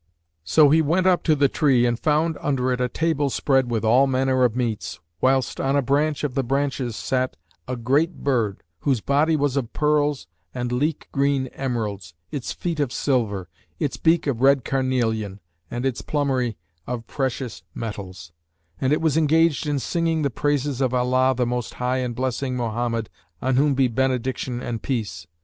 [0.43, 3.85] So he went up to the tree and found under it a table spread with
[3.85, 7.35] all manner meats, whilst on a branch of the branches sat
[7.67, 10.25] a great bird, whose body was of pearls
[10.55, 16.01] and leek green emeralds, its feet of silver, its beak of red carnelian and its
[16.01, 16.57] plumery
[16.87, 18.31] of precious metals;
[18.79, 22.55] and it was engaged in singing the praises of Allah the Most High and blessing
[22.55, 23.07] Mohammed
[23.39, 25.27] (on whom be benediction and peace!)"